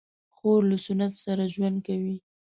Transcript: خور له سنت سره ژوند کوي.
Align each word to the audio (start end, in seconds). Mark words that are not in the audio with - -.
خور 0.35 0.61
له 0.69 0.77
سنت 0.85 1.13
سره 1.25 1.43
ژوند 1.53 1.77
کوي. 1.87 2.15